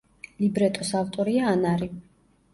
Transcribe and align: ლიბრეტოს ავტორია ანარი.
ლიბრეტოს 0.43 0.89
ავტორია 1.01 1.53
ანარი. 1.53 1.93